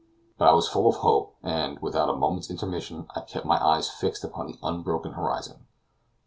But 0.39 0.47
I 0.47 0.53
was 0.53 0.67
full 0.67 0.87
of 0.89 0.95
hope, 0.95 1.35
and, 1.43 1.77
without 1.79 2.09
a 2.09 2.15
moment's 2.15 2.49
intermission, 2.49 3.05
I 3.15 3.21
kept 3.21 3.45
my 3.45 3.63
eyes 3.63 3.87
fixed 3.87 4.23
upon 4.23 4.47
the 4.47 4.57
unbroken 4.63 5.11
horizon. 5.11 5.67